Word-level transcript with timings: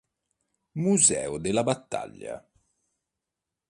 Museo 0.73 1.37
della 1.37 1.61
battaglia 1.61 2.43